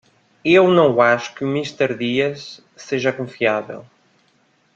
Eu 0.43 0.67
não 0.67 0.99
acho 0.99 1.35
que 1.35 1.43
o 1.43 1.47
Mister 1.47 1.95
Diaz 1.95 2.59
seja 2.75 3.13
confiável. 3.13 3.85